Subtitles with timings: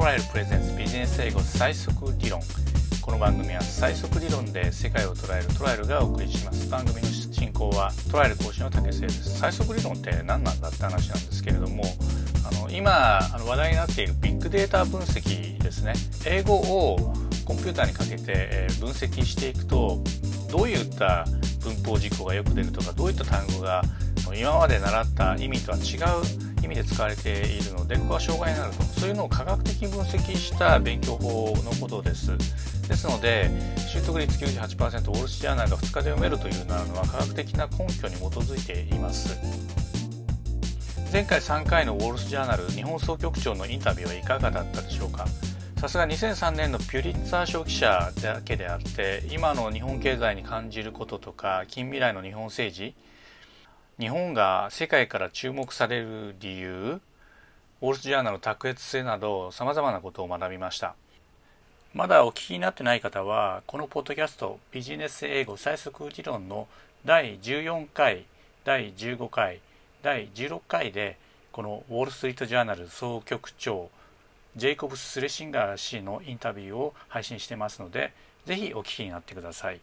[0.00, 2.40] トライルプレゼンツビジネス英語最速理論
[3.02, 6.70] この番組は最速理論で世界を捉えるトライルがお送りします。
[6.70, 9.38] 番組の進行はトライル講師の竹瀬です。
[9.38, 11.84] 最速理論って何なんだって話なんですけれども
[12.50, 15.92] あの今あの話題になっているビッグデータ分析ですね。
[16.24, 17.12] 英語を
[17.44, 20.02] コンピューターにかけて、え分析していくと
[20.50, 21.26] どういった
[21.62, 23.82] 文法事項がよく出るとかどういった単語が
[24.34, 25.96] 今まで習った意味とは違
[26.46, 28.82] う意味で使われているのでここは障害になると。
[28.82, 32.36] そういうのを科学的に分析した勉強法のことです。
[32.88, 33.50] ですので
[33.92, 39.38] 習得率98%オールスジャーナルが2日で読めるというのは科学的な根拠に基づいています。
[41.12, 45.26] 前回3回のウォール・スジャーナル日本総局長のインタビューはいかがだったでしょうか。
[45.80, 52.94] さすが2003年のピュリッツァー賞記者だけであって今の日本経済に感じることとか近未来の日本政治
[54.00, 57.00] 日本が世界から注目される理由
[57.82, 60.94] ウォール・ジャーナルの卓越性などさまざまなことを学びました
[61.92, 66.66] まだお聞きになってない方はこのポッドキャストビジネス英語最速理論の
[67.04, 68.24] 第14回
[68.64, 69.60] 第15回
[70.02, 71.18] 第16回で
[71.52, 73.90] このウォール・ストリート・ジャーナル総局長
[74.56, 78.12] ジェイコブス・スレシンガー氏のインタビューを配信してますので、
[78.46, 79.80] ぜひお聞きになってください。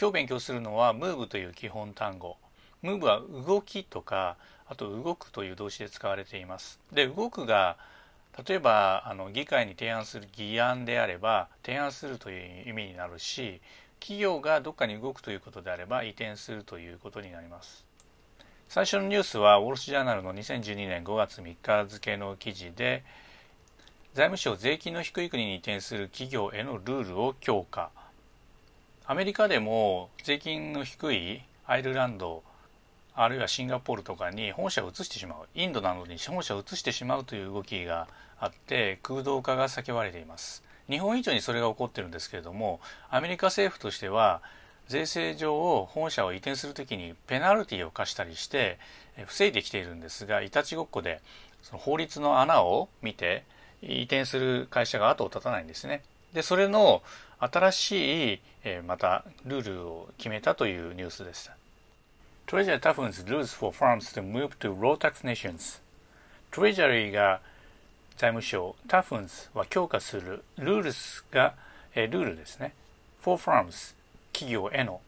[0.00, 2.36] 今日勉強するのは move という基本単語。
[2.82, 6.80] Move は動きとか、あと動くという動詞で使われています。
[6.92, 7.76] で、動くが
[8.46, 13.60] 例えばあの議会に提案する議案であれば提案するという意味になるし
[14.00, 17.84] 企業がどっかに動くということであれば移転するということになります
[18.68, 23.04] 最初のニュースはウォール・スジャーナルの2012年5月3日付の記事で
[24.14, 27.90] 財務省税金の低い国に移転する企業へのルールを強化
[29.04, 32.42] アメリカでも税金の低いアイルランド
[33.14, 38.08] あるいはシンガポールとかに本社を移してしまうインドなどに本社を移してしまうという動きが
[38.40, 42.80] あって空洞化が叫ばれています日本以上にそれが起こってるんですけれども
[43.10, 44.42] アメリカ政府としては
[44.88, 48.78] 税制上を本社を移転するときにペナルティを課したりして
[49.26, 51.20] 防いできているんですがいたちごっこで
[51.62, 53.44] その法律の穴を見て
[53.82, 56.02] 移転する会社が後を絶たないんですね。
[56.32, 57.02] でそれの
[57.40, 58.40] 新しい、
[58.86, 61.56] またルールを決めたというニュースでした。
[62.52, 65.80] Treasury toughens rules for firms to move to low tax nations.
[66.50, 67.40] Treasury が
[68.18, 71.54] 財務省、toughens は強化する、rules が、
[71.94, 72.74] えルールですね。
[73.22, 73.94] for firms
[74.34, 75.00] 企業への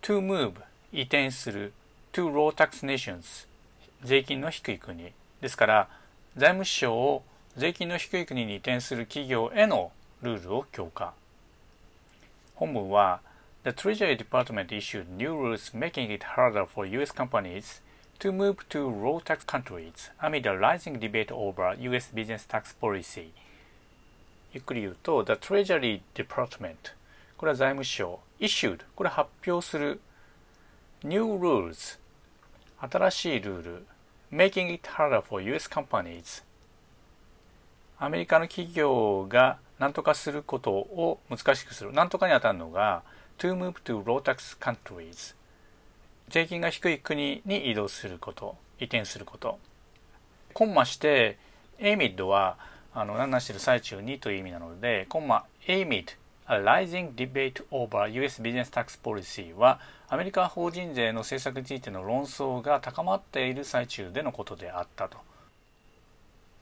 [0.00, 0.54] to move
[0.90, 1.74] 移転する
[2.14, 3.46] to low tax nations
[4.02, 5.88] 税金の低い国ですから
[6.34, 7.22] 財務省を
[7.58, 9.92] 税金の低い国に移転する企業への
[10.22, 11.12] ルールを強化
[12.54, 13.20] 本文は
[13.66, 17.80] The Treasury Department issued new rules making it harder for US companies
[18.20, 23.32] to move to low tax countries amid a rising debate over US business tax policy
[24.52, 26.76] ゆっくり言うと The Treasury Department
[27.36, 30.00] これは財務省 issued これ発表する
[31.02, 31.98] new rules
[32.78, 33.86] 新しいルール
[34.30, 36.44] making it harder for US companies
[37.98, 43.02] アメリカの企業が何とかすることを難しくする何とかに当たるのが
[43.38, 45.34] to move to low tax countries
[46.28, 49.58] 税金が低い国に移動すること移転すること
[50.52, 51.38] コンマして
[51.78, 52.56] amid は
[52.94, 56.16] あの何々してる最中にという意味なのでコンマ amid
[56.48, 65.18] A rising debate over US business tax policy はアメリカ法人税の政策についての論争が高まっている最中でのことであったと。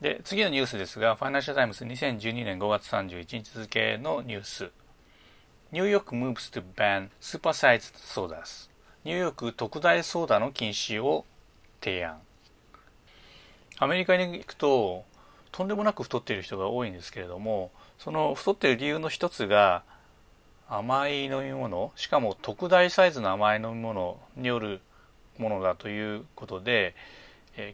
[0.00, 4.70] で、次のニュースですが、ファイナンシャルタイムズ2012年5月31日付のニュース。
[5.74, 8.70] New York moves to ban supersized sodas。
[9.02, 11.24] ニューヨーク特大ソーダの禁止を
[11.80, 12.20] 提案。
[13.80, 15.04] アメリカに行くと、
[15.50, 19.82] とんでもなく太っている人が多いんですけれども、その太っている理由の一つが
[20.68, 24.80] 甘い飲み物しかも特大サイズの甘い飲み物による
[25.38, 26.94] ものだということで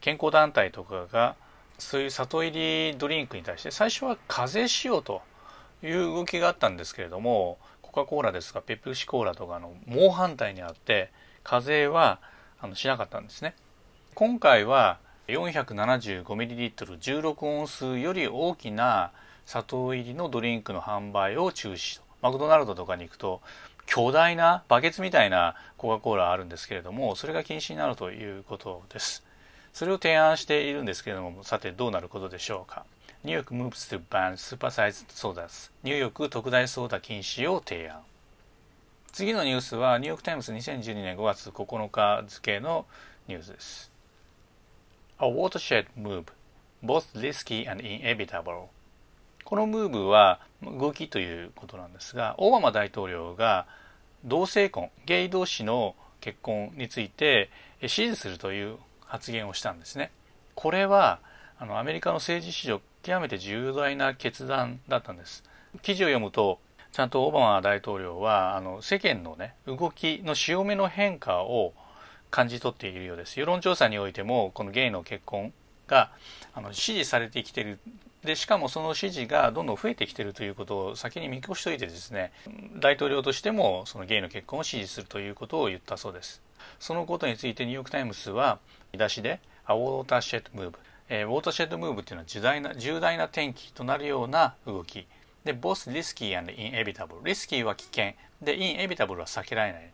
[0.01, 1.37] 健康団体とかが
[1.79, 5.21] そういう里入りドリンクに対して最初は課税しようと
[5.83, 7.59] いう動きがあったんですけれども
[7.93, 8.63] コカ・コーラですとか？
[8.63, 11.11] ペプシコーラとかの猛反対にあって
[11.43, 12.21] 課税は
[12.61, 13.55] あのしなかったんですね。
[14.15, 14.99] 今回は
[15.29, 19.11] 475ml16 オンスより大きな
[19.45, 22.05] 砂糖入りのドリンクの販売を中止と。
[22.23, 23.41] マクドナルドとかに行くと
[23.87, 29.25] 巨大なバケツみたいなコカ・コーラあるんですけれどもそれが禁止になるということです。
[29.73, 32.85] それを提案しているんですけれどもさてどうなることでしょうか？
[33.23, 38.01] New York moves to ban supersized sodas ニューヨーク特大ソーダ禁止を提案。
[39.13, 42.87] 次のニュースはニューヨークタイムズ2012年5月9日付の
[43.29, 43.93] ニュースです。
[45.19, 46.25] A watershed move
[46.83, 48.69] both risky and inevitable.
[49.45, 53.67] このムーブは動きということなんですがオバマ大統領が
[54.25, 57.51] 同性婚ゲイ同士の結婚について
[57.87, 60.11] 支持するという発言をしたんですね。
[60.55, 61.21] これは
[61.59, 65.43] あのアメリカの政治史上極めて重大な決断だったんです。
[65.83, 66.59] 記事を読むと
[66.93, 71.73] ちゃんとオバマ大統領はあの世間のね動きの潮目の変化を
[72.31, 73.39] 感じ取っているようです。
[73.39, 75.53] 世論調査においてもこのゲイの結婚
[75.87, 76.11] が
[76.55, 77.79] あの支持されてきている
[78.25, 82.33] でしかもその支持がどんどん増えてきているということを先に見越しておいてですね
[82.79, 86.43] 大統領としてもそのゲイの結婚を支持するということを言ったそうです。
[86.79, 88.59] そのことについてニューヨーク・タイムズは
[88.93, 90.75] 見出しで「A Watershed Move」
[91.13, 95.07] えー、ウォーターシェッドムーブっていうのは重大な重大な転機となるような動き。
[95.45, 98.13] で both risky and inevitable リスキーは危険。
[98.41, 99.91] で inevitable は避けられない。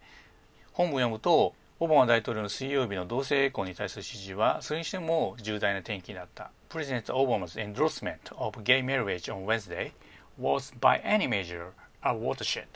[0.75, 6.51] 本文を読むとオバマ大統領の水曜日の同性婚に対する支持はそれにしても重大な転機だった。
[6.69, 9.93] President Obama's endorsement of gay marriage on Wednesday
[10.39, 11.71] was by any measure
[12.03, 12.67] a watershed.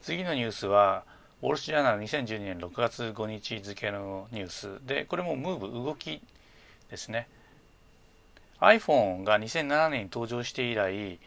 [0.00, 1.04] 次のニュースは
[1.42, 4.86] ウォール・スジャーナル2012年6月5日付のニュース。
[4.86, 6.22] でこれもムーブ動き
[6.90, 7.28] ですね。
[8.60, 11.18] iPhone が2007年に登場して以来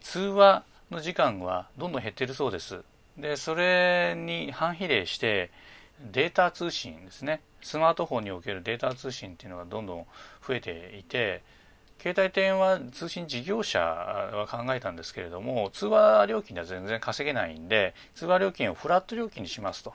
[0.00, 2.80] 通話の時間はどんどん減ってるそうです。
[3.16, 5.50] でそれに反比例して
[6.10, 7.40] データ通信ですね。
[7.62, 10.06] スマートフォンにおけるデータ通信っていうのがどんどん
[10.46, 11.42] 増えていて
[12.00, 19.94] 携帯電話通信事業者は考えたんですけれども通話料金では全然稼げないんで通話料金をフラット料金にしますと。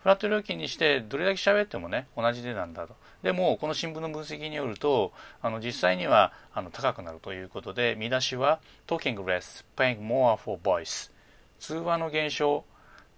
[0.00, 2.94] フラット料金にしてどれだけ喋ってもね同じ値段だと。
[3.22, 11.10] でもこの新聞の分析によるとあの実際にはあの高くなるということで見出しは Talking less, paying more for voice
[11.58, 12.64] 通話の減少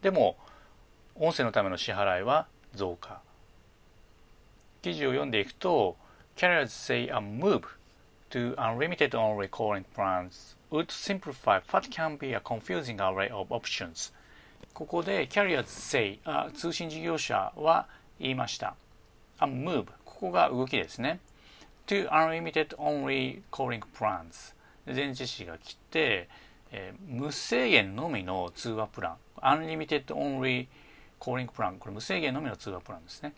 [0.03, 0.37] でも
[1.15, 3.21] 音声のための支払いは増加
[4.83, 5.97] 記事を読んでいくと
[6.37, 7.63] Carriers say a move
[8.31, 14.13] to unlimited only calling plans would simplify what can be a confusing array of options
[14.73, 16.21] ここで Carriers say
[16.55, 17.89] 通信事業者は
[18.21, 18.77] 言いました
[19.39, 21.21] a move ここが動きですね
[21.87, 24.55] to unlimited only calling plans
[24.87, 26.29] 前置詞が来て、
[26.71, 30.67] えー、無制限のみの通話プラン unlimited only
[31.21, 33.33] calling plan これ無制限のみの通話プランですね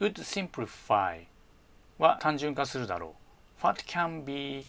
[0.00, 1.20] would simplify
[1.98, 3.14] は単純化するだろ
[3.62, 4.64] う what can be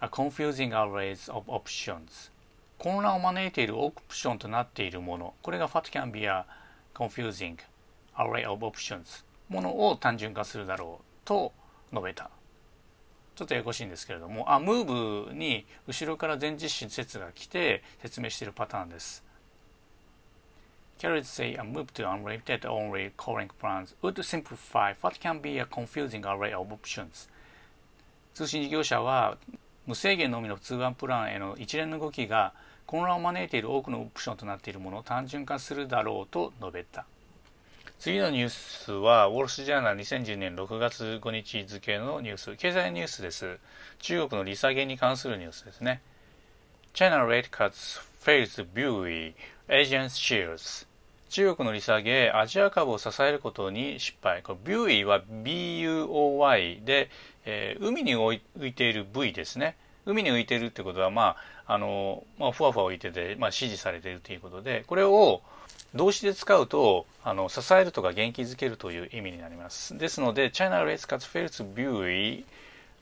[0.00, 2.30] a confusing arrays of options
[2.78, 6.44] 混乱を招いているオプションとなっているものこれが what can be a
[6.94, 7.56] confusing
[8.16, 11.52] array of options ものを単純化するだろうと
[11.92, 12.30] 述べた。
[13.34, 14.50] ちょっとややこしいんですけれども。
[14.52, 19.24] あムーブに後ろから前実施説が来て説明しているパターンです。
[20.98, 26.20] Carriers say a move to unlimited only calling plans would simplify what can be a confusing
[26.20, 27.28] array of options.
[28.34, 29.38] 通信事業者は
[29.86, 32.52] 無制限のみの通話プランへの一連の動きが
[32.86, 37.06] 混乱を招いている多くのオプションとなっているものを単純化するだろうと述べた。
[38.00, 43.58] 次のニュースは、ウォール・スジャーナル2010年6月5日付のニュース、経済ニュースです。
[43.98, 46.00] 中国の利下げに関するニュースですね。
[46.94, 49.34] China rate cuts fails buoy
[49.68, 50.86] Asian shares
[51.28, 54.42] 中国の利下げ、アジア株を支えることに失敗。
[54.42, 57.10] これビューイは BUOY で、
[57.44, 59.76] えー、海に浮いている V ですね。
[60.10, 61.36] 海に浮いてるってことは、ま
[61.66, 65.42] あ、あの、まあ、ふわふわ浮いてて、まあ、支持されているということで、これを、
[65.94, 69.98] 動詞で使うとあの支えるとか元気づけるという意味になります。
[69.98, 72.44] ですので China rates cuts fails view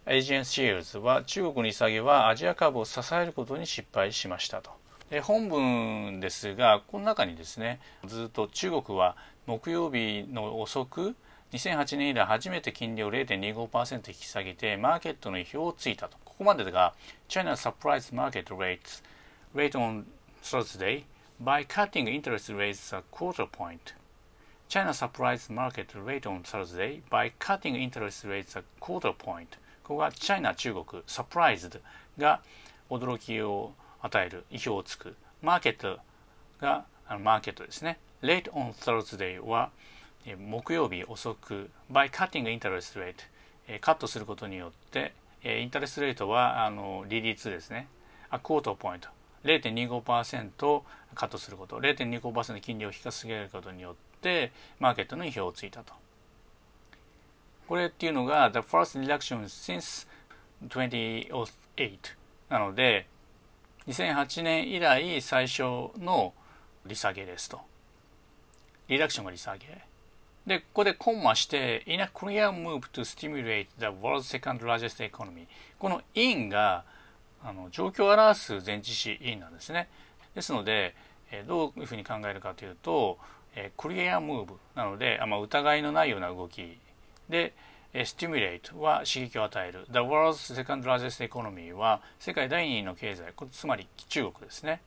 [0.07, 4.71] Asian shares は中国利下げはアジア株を支えることに失敗しましたと。
[5.11, 11.15] で本文ですがこの中にですねずっと中国は木曜日の遅く
[11.53, 16.95] 2008年以来初めて金利を0.25%引き下げてマーケットの意表をついたとここまでが
[17.27, 19.03] China surprise market rates
[19.55, 20.05] rate on
[20.43, 21.05] Thursday
[21.43, 23.95] by cutting interest rates a quarter point.
[24.69, 29.57] China surprised market rate on Thursday by cutting interest rates a quarter point.
[29.83, 31.81] ここが China 中国 surprised
[32.19, 32.43] が
[32.91, 35.17] 驚きを与える意表をつく。
[35.41, 35.99] マーケット
[36.61, 37.99] があのマーケットですね。
[38.23, 39.71] late on Thursday は
[40.27, 47.89] 木曜日遅く by cutting interest rate カットすることによってインタレストレートはあの利率ですね。
[48.31, 49.09] a quarter point
[49.45, 50.83] 0.25%
[51.15, 51.79] カットすること。
[51.79, 55.93] 0.25%金利を引かすげることによってマーケットの意表をついたと。
[57.69, 60.09] これっていうのが The first reduction since
[60.67, 61.99] 2008
[62.49, 63.07] なので
[63.87, 65.63] 2008年以来最初
[65.99, 66.35] の
[66.85, 67.61] 利下げですと。
[68.89, 69.88] リダクションが利下げ。
[70.49, 75.47] でここでコンマして in a clear move to stimulate the world's second largest economy
[75.79, 76.85] この in が
[77.45, 79.89] あの状況を表す前置詞 in なんですね
[80.35, 80.95] ですので
[81.31, 83.19] えどういうふうに考えるかというと
[83.77, 86.79] クリアムーブなので、あまあ、疑いのないような動き
[87.29, 87.55] で
[87.93, 94.81] stimulate は刺激を与える The world's second largest economy は世界第2位の経済つまり中国ですね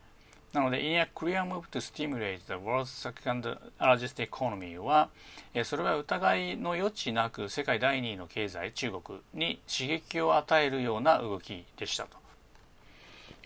[0.53, 5.09] なので In a clear move to stimulate the world's second largest economy は
[5.63, 12.21] それは疑いの余地なく世界第2位の経済中国に刺激を与えるような動きでしたと。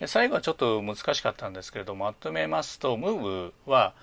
[0.08, 3.94] 最後はちょっと難しかったんですけれどもまとめますと move は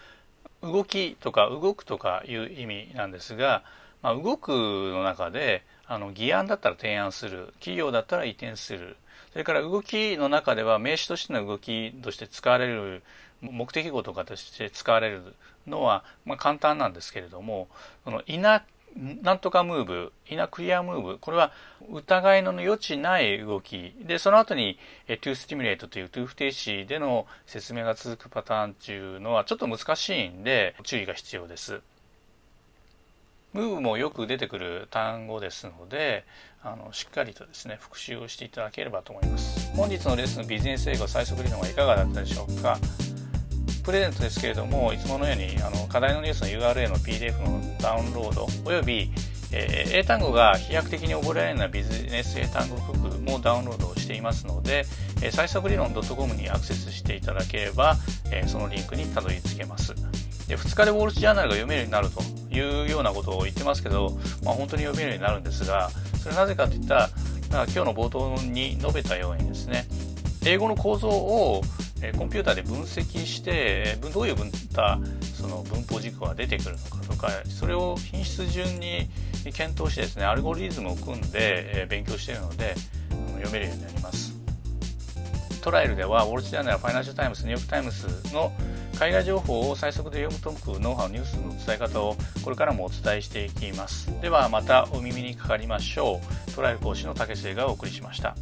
[0.63, 3.63] 動きとか動くとかいう意味なんですが、
[4.01, 8.97] まあ、動くの中であの議案だったら提案する企業だったら移転する
[9.33, 13.03] それから動きの中では名詞としての動きとして使われる
[13.41, 15.35] 目的語とかとして使われる
[15.67, 17.69] のは、まあ、簡単なんですけれども
[18.05, 18.65] そのイナ
[18.97, 21.53] なんとかムーブ、イナクリアムーブ、これは
[21.91, 23.95] 疑いの余地ない動き。
[24.01, 31.81] で、その後に、to stimulate という to 不定詞での説明が続くパターンっていうのはちょっと難しいんで注意が必要です。
[33.53, 36.25] ムーブもよく出てくる単語ですので
[36.65, 39.73] あのしっかりとですね復習をしていただければと思います。
[39.75, 42.79] 本日のレッスンビジネス英語最速理論はいかがだったでしょうか？
[43.85, 49.11] プレゼントですけれどもいつものようにあの課題のニュースの URL の PDF のダウンロードおよび、
[49.53, 54.85] えー、英単語が飛躍的に覚えられるようなビジネス英単語服もダウンロードをしていますので、
[55.21, 57.97] えー、最速理論 .com にアクセスしていただければ、
[58.31, 59.95] えー、そのリンクにたどり着けます。
[60.47, 62.21] で2日でウォール・ジャーナルが読めるようになると
[62.55, 65.91] いうようなことを言ってますけど、まあ、本当に読めるようになるんですが
[66.23, 67.11] それなぜかといったら
[67.51, 69.87] 今日の冒頭に述べたようにですね
[70.45, 71.63] 英語の構造を
[72.17, 74.51] コンピューターで分析してどういう分
[75.35, 79.09] その文法軸が出てくるのかとかそれを品質順に
[79.53, 82.75] 検討してですねアルゴリズムを組んで勉強しているので
[83.37, 84.32] 読めるようになります。
[85.63, 88.53] トライルではウォール・ジャーナルファイナンシャル・タイムズニューヨーク・タイムズの
[88.99, 94.13] 海外情報を最速で読み解くノウハウニュースの伝え方をこれからもお伝えしていきます。
[94.21, 96.53] ではまたお耳にかかりましょう。
[96.53, 98.37] トライル講師の竹瀬がお送りしました。